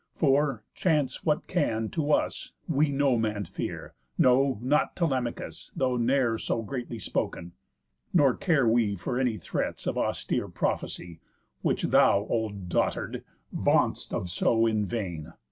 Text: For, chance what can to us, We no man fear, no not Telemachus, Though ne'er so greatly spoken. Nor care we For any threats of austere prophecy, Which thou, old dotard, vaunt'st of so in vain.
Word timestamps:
For, 0.15 0.63
chance 0.73 1.23
what 1.23 1.45
can 1.45 1.87
to 1.89 2.11
us, 2.11 2.53
We 2.67 2.91
no 2.91 3.19
man 3.19 3.45
fear, 3.45 3.93
no 4.17 4.57
not 4.63 4.95
Telemachus, 4.95 5.71
Though 5.75 5.95
ne'er 5.95 6.39
so 6.39 6.63
greatly 6.63 6.97
spoken. 6.97 7.51
Nor 8.11 8.35
care 8.35 8.67
we 8.67 8.95
For 8.95 9.19
any 9.19 9.37
threats 9.37 9.85
of 9.85 9.99
austere 9.99 10.47
prophecy, 10.47 11.19
Which 11.61 11.83
thou, 11.83 12.25
old 12.27 12.67
dotard, 12.67 13.23
vaunt'st 13.53 14.11
of 14.11 14.31
so 14.31 14.65
in 14.65 14.87
vain. 14.87 15.33